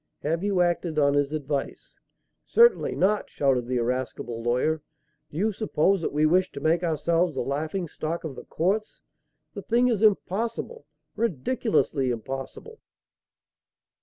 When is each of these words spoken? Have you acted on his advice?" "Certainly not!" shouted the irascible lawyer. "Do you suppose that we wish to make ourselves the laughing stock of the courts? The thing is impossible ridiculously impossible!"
Have 0.23 0.43
you 0.43 0.61
acted 0.61 0.97
on 0.97 1.13
his 1.13 1.31
advice?" 1.31 1.93
"Certainly 2.47 2.95
not!" 2.95 3.29
shouted 3.29 3.67
the 3.67 3.77
irascible 3.77 4.41
lawyer. 4.41 4.81
"Do 5.29 5.37
you 5.37 5.51
suppose 5.51 6.01
that 6.01 6.11
we 6.11 6.25
wish 6.25 6.51
to 6.53 6.59
make 6.59 6.81
ourselves 6.81 7.35
the 7.35 7.41
laughing 7.41 7.87
stock 7.87 8.23
of 8.23 8.35
the 8.35 8.45
courts? 8.45 8.99
The 9.53 9.61
thing 9.61 9.89
is 9.89 10.01
impossible 10.01 10.87
ridiculously 11.15 12.09
impossible!" 12.09 12.79